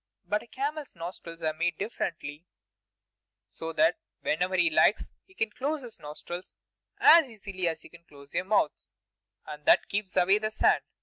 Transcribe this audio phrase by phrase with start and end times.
[0.25, 2.43] But a camel's nostrils are made differently,
[3.47, 6.55] so that whenever he likes he can close his nostrils,
[6.97, 8.89] as easily as you can close your mouths,
[9.45, 10.81] and that keeps away the sand.